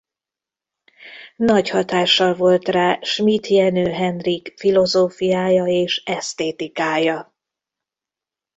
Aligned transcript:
Nagy 1.35 1.69
hatással 1.69 2.33
volt 2.35 2.67
rá 2.67 2.99
Schmitt 3.01 3.47
Jenő 3.47 3.91
Henrik 3.91 4.53
filozófiája 4.55 5.65
és 5.65 6.03
esztétikája. 6.05 7.33